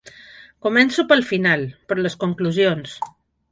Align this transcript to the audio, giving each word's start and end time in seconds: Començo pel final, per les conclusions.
Començo 0.65 1.05
pel 1.11 1.21
final, 1.33 1.67
per 1.93 1.99
les 2.01 2.19
conclusions. 2.27 2.99